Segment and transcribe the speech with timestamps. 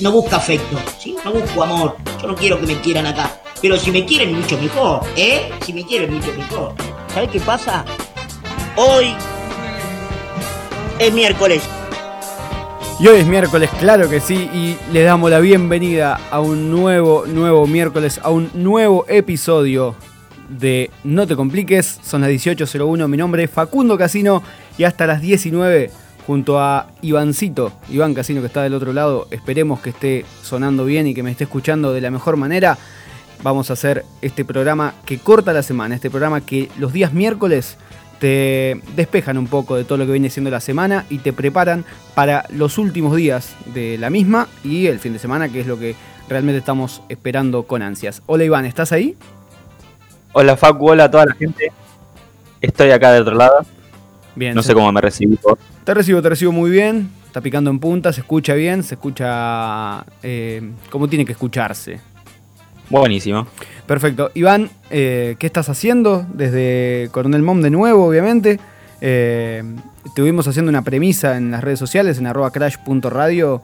[0.00, 1.16] No busca afecto, ¿sí?
[1.24, 1.96] No busco amor.
[2.20, 3.40] Yo no quiero que me quieran acá.
[3.60, 5.50] Pero si me quieren, mucho mejor, ¿eh?
[5.64, 6.74] Si me quieren, mucho mejor.
[7.14, 7.84] ¿Sabes qué pasa?
[8.76, 9.14] Hoy
[10.98, 11.62] es miércoles.
[13.00, 17.24] Y hoy es miércoles, claro que sí, y les damos la bienvenida a un nuevo,
[17.26, 19.96] nuevo miércoles, a un nuevo episodio
[20.48, 21.98] de No te compliques.
[22.02, 24.42] Son las 18.01, mi nombre es Facundo Casino
[24.76, 25.90] y hasta las 19
[26.26, 31.06] junto a Ivancito, Iván Casino que está del otro lado, esperemos que esté sonando bien
[31.06, 32.78] y que me esté escuchando de la mejor manera.
[33.42, 37.76] Vamos a hacer este programa que corta la semana, este programa que los días miércoles
[38.20, 41.84] te despejan un poco de todo lo que viene siendo la semana y te preparan
[42.14, 45.76] para los últimos días de la misma y el fin de semana, que es lo
[45.76, 45.96] que
[46.28, 48.22] realmente estamos esperando con ansias.
[48.26, 49.16] Hola Iván, ¿estás ahí?
[50.34, 51.72] Hola Facu, hola a toda la gente.
[52.60, 53.66] Estoy acá de otro lado.
[54.34, 54.54] Bien.
[54.54, 55.38] No sé cómo me recibí.
[55.84, 57.10] Te recibo, te recibo muy bien.
[57.26, 62.00] Está picando en punta, se escucha bien, se escucha eh, como tiene que escucharse.
[62.90, 63.46] Buenísimo.
[63.86, 64.30] Perfecto.
[64.34, 66.26] Iván, eh, ¿qué estás haciendo?
[66.32, 68.60] Desde Coronel Mom de nuevo, obviamente.
[69.00, 69.62] Eh,
[70.04, 73.62] estuvimos haciendo una premisa en las redes sociales, en arroba crash.radio,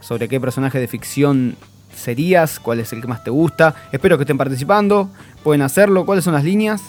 [0.00, 1.56] sobre qué personaje de ficción
[1.94, 3.74] serías, cuál es el que más te gusta.
[3.92, 5.10] Espero que estén participando.
[5.42, 6.06] Pueden hacerlo.
[6.06, 6.82] ¿Cuáles son las líneas?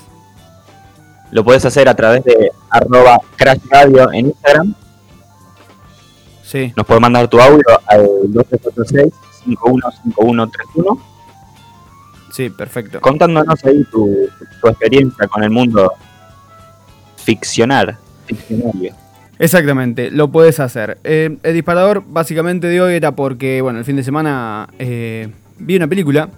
[1.32, 4.74] Lo podés hacer a través de arroba Crash Radio en Instagram.
[6.44, 6.74] Sí.
[6.76, 8.06] Nos podés mandar tu audio al
[9.46, 11.00] 1246-515131
[12.32, 13.00] Sí, perfecto.
[13.02, 14.28] contándonos ahí tu,
[14.62, 15.94] tu experiencia con el mundo
[17.18, 17.98] ficcional.
[18.26, 18.94] Ficcionario.
[19.38, 20.98] Exactamente, lo puedes hacer.
[21.04, 25.76] Eh, el disparador básicamente de hoy era porque, bueno, el fin de semana eh, vi
[25.76, 26.30] una película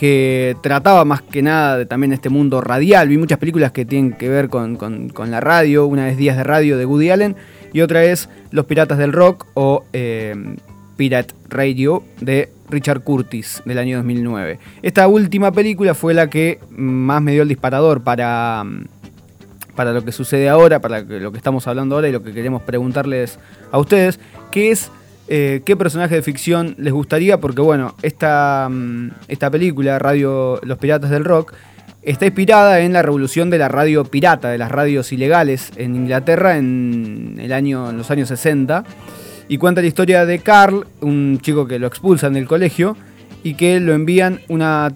[0.00, 3.06] que trataba más que nada de también este mundo radial.
[3.08, 5.84] Vi muchas películas que tienen que ver con, con- la radio.
[5.86, 7.36] Una es Días de Radio de Woody Allen
[7.74, 10.34] y otra es Los Piratas del Rock o eh,
[10.96, 14.58] Pirate Radio de Richard Curtis del año 2009.
[14.80, 18.64] Esta última película fue la que más me dio el disparador para...
[18.64, 18.84] mm,
[19.76, 22.62] para lo que sucede ahora, para lo que estamos hablando ahora y lo que queremos
[22.62, 23.38] preguntarles
[23.70, 24.18] a ustedes,
[24.50, 24.90] que es
[25.32, 30.76] eh, qué personaje de ficción les gustaría, porque bueno, esta, mm, esta película, Radio Los
[30.78, 31.54] Piratas del Rock,
[32.02, 36.56] está inspirada en la revolución de la radio pirata, de las radios ilegales en Inglaterra
[36.56, 38.82] en, el año, los años 60,
[39.46, 42.96] y cuenta la historia de Carl, un chico que lo expulsan del colegio
[43.44, 44.92] y que lo envían una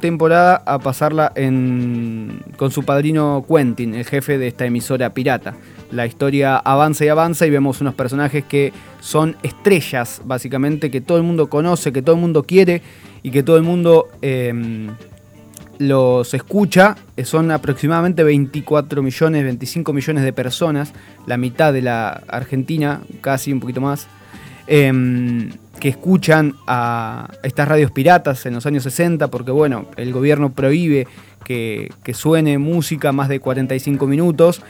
[0.00, 5.54] temporada a pasarla en, con su padrino Quentin, el jefe de esta emisora pirata.
[5.92, 11.18] La historia avanza y avanza y vemos unos personajes que son estrellas, básicamente, que todo
[11.18, 12.80] el mundo conoce, que todo el mundo quiere
[13.22, 14.88] y que todo el mundo eh,
[15.76, 16.96] los escucha.
[17.18, 20.94] Eh, Son aproximadamente 24 millones, 25 millones de personas,
[21.26, 24.06] la mitad de la Argentina, casi un poquito más
[24.66, 30.52] em, que escuchan a estas radios piratas en los años 60, porque bueno, el gobierno
[30.52, 31.06] prohíbe
[31.44, 34.62] que suene música más de 45 minutos.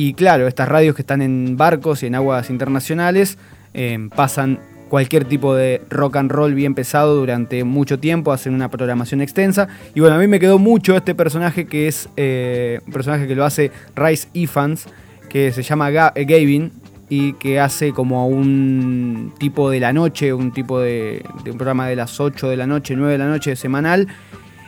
[0.00, 3.36] Y claro, estas radios que están en barcos y en aguas internacionales
[3.74, 8.70] em, pasan cualquier tipo de rock and roll bien pesado durante mucho tiempo, hacen una
[8.70, 9.66] programación extensa.
[9.96, 13.34] Y bueno, a mí me quedó mucho este personaje que es eh, un personaje que
[13.34, 14.86] lo hace Rice Ifans,
[15.28, 16.70] que se llama Ga- eh, Gavin
[17.08, 21.96] y que hace como un tipo de la noche, un tipo de, un programa de
[21.96, 24.06] las 8 de la noche, 9 de la noche semanal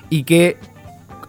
[0.09, 0.57] y que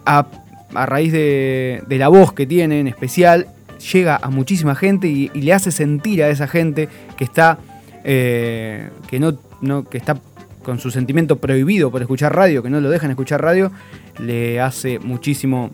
[0.04, 0.26] a,
[0.74, 3.46] raíz de la voz que tiene en especial
[3.92, 7.58] llega a muchísima gente y, le hace sentir a esa gente que está
[8.04, 10.20] eh, que no, no que está
[10.62, 13.72] con su sentimiento prohibido por escuchar radio, que no lo dejan escuchar radio,
[14.18, 15.70] le hace muchísimo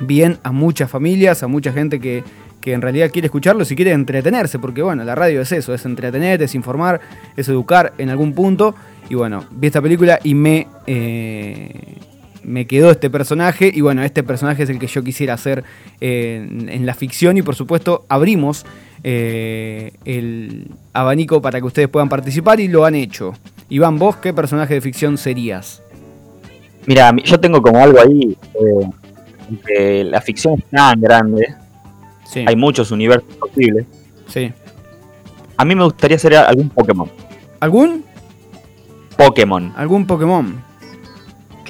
[0.00, 2.24] bien a muchas familias, a mucha gente que,
[2.60, 5.84] que en realidad quiere escucharlo si quiere entretenerse, porque bueno, la radio es eso, es
[5.84, 7.00] entretener, es informar,
[7.36, 8.74] es educar en algún punto.
[9.08, 11.98] Y bueno, vi esta película y me, eh,
[12.44, 13.70] me quedó este personaje.
[13.74, 15.64] Y bueno, este personaje es el que yo quisiera hacer
[16.00, 17.36] eh, en, en la ficción.
[17.36, 18.64] Y por supuesto, abrimos
[19.04, 23.32] eh, el abanico para que ustedes puedan participar y lo han hecho.
[23.68, 25.82] Iván, vos, ¿qué personaje de ficción serías?
[26.86, 28.36] Mira, yo tengo como algo ahí.
[28.54, 28.90] eh,
[29.66, 31.54] que la ficción es tan grande.
[32.24, 33.86] Sí, Hay muchos universos posibles.
[34.28, 34.52] sí.
[35.56, 37.10] A mí me gustaría ser algún Pokémon.
[37.60, 38.02] ¿Algún?
[39.16, 40.62] Pokémon, ¿Algún Pokémon?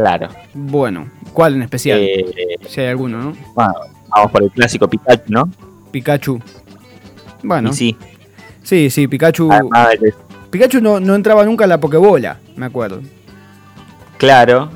[0.00, 0.29] Claro.
[0.55, 1.99] Bueno, ¿cuál en especial?
[2.00, 3.37] Eh, Si hay alguno, ¿no?
[3.55, 3.75] bueno,
[4.08, 5.49] vamos por el clásico Pikachu, ¿no?
[5.91, 6.41] Pikachu.
[7.43, 7.97] Bueno, Y sí,
[8.62, 9.50] sí, sí, Pikachu.
[9.52, 9.88] además
[10.50, 13.00] Pikachu no, no entraba nunca a la Pokébola, me acuerdo.
[14.19, 14.70] claro,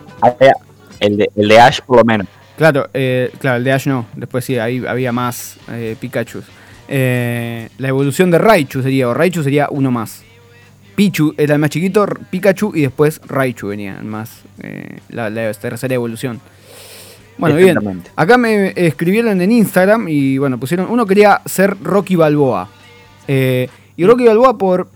[1.00, 2.26] el de, el de Ash por lo menos.
[2.56, 4.06] Claro, eh, claro, el de Ash no.
[4.14, 6.42] Después sí, ahí había más eh, Pikachu.
[6.88, 10.22] Eh, la evolución de Raichu sería, o Raichu sería uno más.
[10.94, 15.94] Pichu era el más chiquito, Pikachu y después Raichu venía más eh, la, la tercera
[15.94, 16.40] evolución.
[17.36, 18.02] Bueno, bien.
[18.14, 20.88] Acá me escribieron en Instagram y bueno, pusieron.
[20.88, 22.68] Uno quería ser Rocky Balboa.
[23.26, 24.88] Eh, y Rocky Balboa por,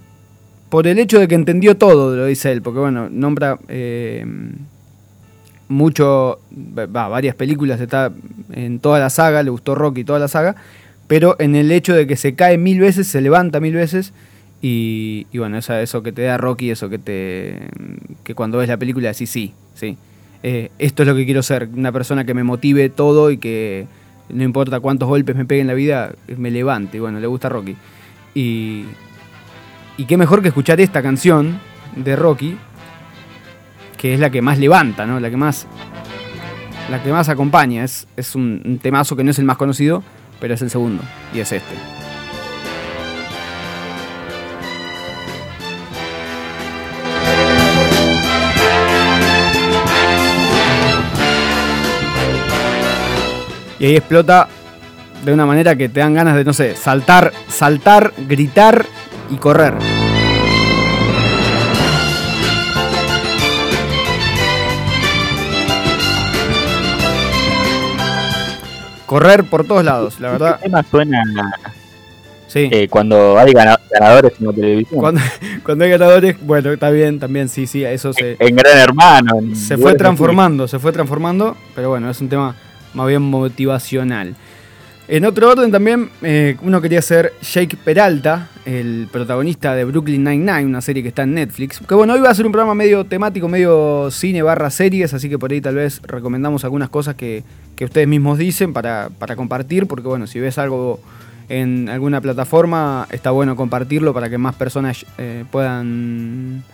[0.68, 4.24] por el hecho de que entendió todo, lo dice él, porque bueno, nombra eh,
[5.68, 6.40] mucho,
[6.78, 8.12] va, varias películas, está
[8.52, 10.54] en toda la saga, le gustó Rocky toda la saga,
[11.08, 14.12] pero en el hecho de que se cae mil veces, se levanta mil veces.
[14.60, 17.68] Y, bueno, eso, que te da Rocky, eso que te.
[18.24, 19.96] que cuando ves la película decís sí, sí.
[20.42, 23.86] Eh, esto es lo que quiero ser, una persona que me motive todo y que
[24.28, 26.96] no importa cuántos golpes me pegue en la vida, me levante.
[26.96, 27.76] Y bueno, le gusta Rocky.
[28.34, 28.84] Y,
[29.96, 31.60] y qué mejor que escuchar esta canción
[31.96, 32.56] de Rocky,
[33.96, 35.20] que es la que más levanta, ¿no?
[35.20, 35.66] La que más,
[36.90, 37.84] la que más acompaña.
[37.84, 40.02] Es, es un temazo que no es el más conocido,
[40.40, 41.02] pero es el segundo,
[41.34, 41.97] y es este.
[53.78, 54.48] Y ahí explota
[55.24, 58.84] de una manera que te dan ganas de, no sé, saltar, saltar, gritar
[59.30, 59.74] y correr.
[69.06, 70.50] Correr por todos lados, la verdad.
[70.56, 71.22] Este tema suena
[72.46, 72.68] Sí.
[72.72, 75.00] eh, cuando hay gana- ganadores en la televisión.
[75.00, 75.20] Cuando,
[75.64, 79.38] cuando hay ganadores, bueno, está bien, también, sí, sí, eso se, En Gran Hermano.
[79.38, 82.54] en se fue transformando, se fue transformando, pero bueno, es un tema
[82.94, 84.34] más bien motivacional.
[85.10, 90.66] En otro orden también, eh, uno quería ser Jake Peralta, el protagonista de Brooklyn Nine-Nine,
[90.66, 91.80] una serie que está en Netflix.
[91.80, 95.30] Que bueno, hoy va a ser un programa medio temático, medio cine barra series, así
[95.30, 97.42] que por ahí tal vez recomendamos algunas cosas que,
[97.74, 101.00] que ustedes mismos dicen para, para compartir, porque bueno, si ves algo
[101.48, 106.64] en alguna plataforma, está bueno compartirlo para que más personas eh, puedan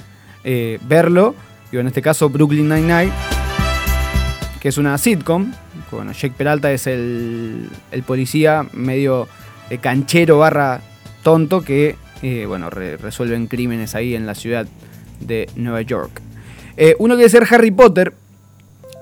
[0.42, 1.36] eh, verlo.
[1.70, 3.12] Y en este caso, Brooklyn Nine-Nine,
[4.60, 5.52] que es una sitcom.
[5.94, 9.28] Bueno, Jake Peralta es el, el policía medio
[9.70, 10.80] eh, canchero barra
[11.22, 14.66] tonto que, eh, bueno, re- resuelven crímenes ahí en la ciudad
[15.20, 16.20] de Nueva York.
[16.76, 18.12] Eh, uno quiere ser Harry Potter,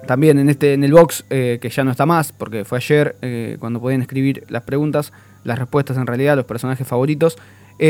[0.07, 3.81] también en, este, en el box, que ya no está más, porque fue ayer cuando
[3.81, 5.13] podían escribir las preguntas,
[5.45, 7.39] las respuestas en realidad, los personajes favoritos.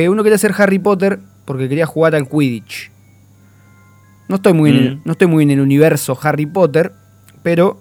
[0.09, 2.91] Uno quería ser Harry Potter porque quería jugar al Quidditch.
[4.29, 5.01] No estoy muy, en, el, Mm.
[5.07, 6.93] no estoy muy en el universo Harry Potter,
[7.43, 7.81] pero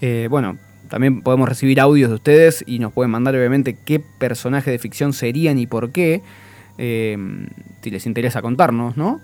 [0.00, 0.58] eh, bueno,
[0.88, 5.12] también podemos recibir audios de ustedes y nos pueden mandar obviamente qué personaje de ficción
[5.12, 6.22] serían y por qué.
[6.78, 7.16] eh,
[7.82, 9.20] si les interesa contarnos, ¿no?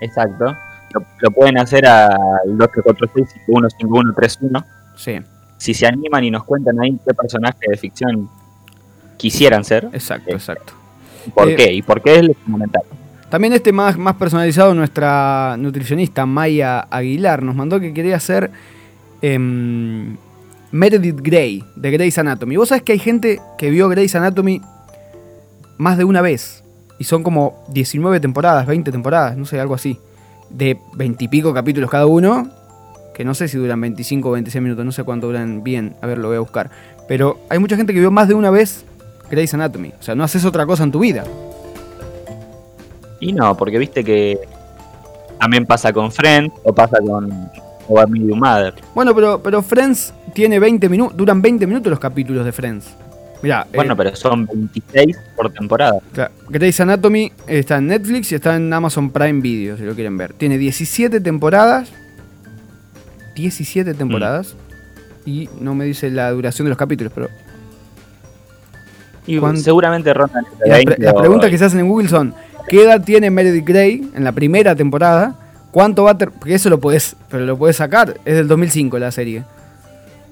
[0.00, 0.56] Exacto.
[0.92, 4.64] Lo, lo pueden hacer al 246-515131.
[4.96, 5.20] Sí,
[5.56, 8.28] Si se animan y nos cuentan ahí qué personaje de ficción
[9.16, 10.72] quisieran ser, exacto, exacto.
[11.34, 12.82] por Eh, qué y por qué es fundamental.
[13.30, 18.50] También este más, más personalizado, nuestra nutricionista Maya Aguilar nos mandó que quería hacer
[19.22, 20.16] em,
[20.72, 22.56] Meredith Grey de Grey's Anatomy.
[22.56, 24.60] Vos sabés que hay gente que vio Grey's Anatomy
[25.78, 26.64] más de una vez.
[26.98, 29.96] Y son como 19 temporadas, 20 temporadas, no sé, algo así.
[30.50, 32.50] De 20 y pico capítulos cada uno.
[33.14, 35.94] Que no sé si duran 25 o 26 minutos, no sé cuánto duran bien.
[36.02, 36.70] A ver, lo voy a buscar.
[37.06, 38.84] Pero hay mucha gente que vio más de una vez
[39.30, 39.92] Grey's Anatomy.
[40.00, 41.24] O sea, no haces otra cosa en tu vida.
[43.20, 44.38] Y no, porque viste que
[45.38, 48.74] también pasa con Friends o pasa con Me You Mother.
[48.94, 52.86] Bueno, pero, pero Friends tiene 20 minutos, duran 20 minutos los capítulos de Friends.
[53.42, 55.98] Mirá, Bueno, eh, pero son 26 por temporada.
[56.12, 60.16] claro, Grey's Anatomy está en Netflix y está en Amazon Prime Video, si lo quieren
[60.18, 60.34] ver.
[60.34, 61.90] Tiene 17 temporadas.
[63.34, 64.54] 17 temporadas.
[65.24, 67.28] Y no me dice la duración de los capítulos, pero
[69.26, 69.60] Y ¿Cuánto?
[69.60, 72.34] seguramente rondan las, pre- 20 las preguntas que se hacen en Google son:
[72.68, 75.36] ¿Qué edad tiene Meredith Grey en la primera temporada?
[75.70, 78.20] ¿Cuánto va a ter Porque eso lo puedes, pero lo puedes sacar.
[78.24, 79.44] Es del 2005 la serie.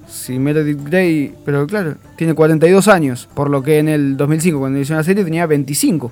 [0.07, 4.77] Si Meredith Grey, pero claro, tiene 42 años, por lo que en el 2005 cuando
[4.77, 6.11] inició la serie tenía 25.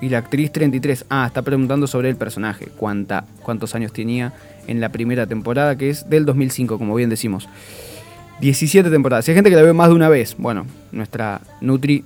[0.00, 1.06] Y la actriz 33.
[1.08, 4.34] Ah, está preguntando sobre el personaje, cuánta, cuántos años tenía
[4.66, 7.48] en la primera temporada, que es del 2005, como bien decimos.
[8.40, 9.24] 17 temporadas.
[9.24, 12.04] Si hay gente que la ve más de una vez, bueno, nuestra Nutri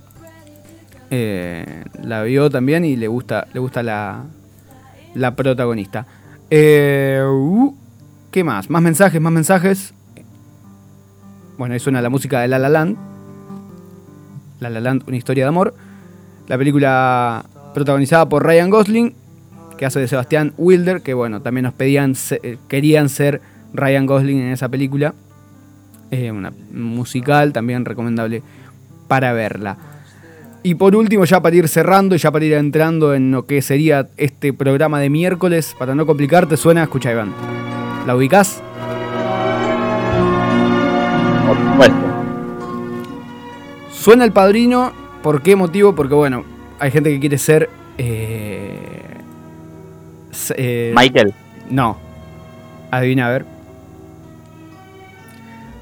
[1.11, 4.23] eh, la vio también y le gusta, le gusta la,
[5.13, 6.07] la protagonista.
[6.49, 7.75] Eh, uh,
[8.31, 8.69] ¿Qué más?
[8.69, 9.93] Más mensajes, más mensajes.
[11.57, 12.97] Bueno, ahí suena la música de La La Land.
[14.61, 15.75] La La Land, una historia de amor.
[16.47, 19.13] La película protagonizada por Ryan Gosling,
[19.77, 23.41] que hace de Sebastián Wilder, que bueno, también nos pedían, eh, querían ser
[23.73, 25.13] Ryan Gosling en esa película.
[26.09, 28.43] Eh, una musical, también recomendable
[29.07, 29.77] para verla.
[30.63, 33.61] Y por último, ya para ir cerrando y ya para ir entrando en lo que
[33.63, 37.33] sería este programa de miércoles, para no complicarte, suena, escucha Iván.
[38.05, 38.61] ¿La ubicás?
[41.47, 41.95] Por supuesto.
[43.91, 44.91] Suena el padrino,
[45.23, 45.95] ¿por qué motivo?
[45.95, 46.43] Porque bueno,
[46.79, 47.69] hay gente que quiere ser...
[47.97, 48.77] eh,
[50.55, 51.33] eh, Michael,
[51.69, 51.97] No.
[52.91, 53.45] Adivina, a ver.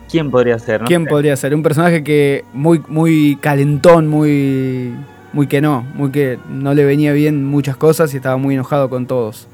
[0.10, 0.82] ¿Quién podría ser?
[0.82, 0.88] no?
[0.88, 1.56] ¿Quién podría ser?
[1.56, 4.94] Un personaje que muy, muy calentón, muy.
[5.32, 8.90] Muy que no, muy que no le venía bien muchas cosas y estaba muy enojado
[8.90, 9.48] con todos.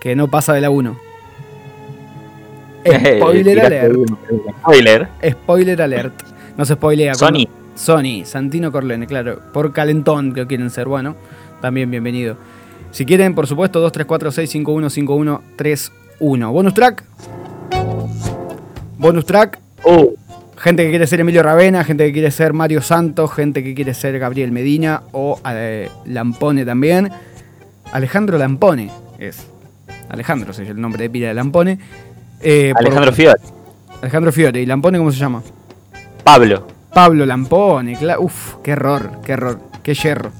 [0.00, 0.98] Que no pasa de la 1.
[3.16, 3.96] Spoiler alert.
[4.60, 5.08] Spoiler.
[5.30, 6.12] Spoiler alert.
[6.58, 7.14] No se spoilea.
[7.14, 7.48] Sony.
[7.74, 9.40] Sony, Santino Corleone, claro.
[9.52, 11.16] Por calentón que quieren ser, bueno.
[11.60, 12.36] También bienvenido.
[12.90, 16.52] Si quieren, por supuesto, 2346515131.
[16.52, 17.02] Bonus track.
[18.98, 19.60] Bonus track.
[19.84, 20.14] Uh,
[20.56, 23.94] Gente que quiere ser Emilio Ravena, gente que quiere ser Mario Santos, gente que quiere
[23.94, 27.10] ser Gabriel Medina o eh, Lampone también.
[27.92, 29.46] Alejandro Lampone es.
[30.08, 31.78] Alejandro es el nombre de pila de Lampone.
[32.40, 33.40] Eh, por- Alejandro Fiore.
[34.02, 34.60] Alejandro Fiore.
[34.60, 35.44] ¿Y Lampone cómo se llama?
[36.24, 36.66] Pablo.
[36.92, 37.96] Pablo Lampone.
[37.96, 40.32] cla- Uf, qué error, qué error, qué yerro.